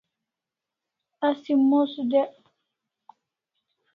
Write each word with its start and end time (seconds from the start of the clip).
Asi 1.27 1.53
mos 1.69 1.91
dyek 2.11 2.33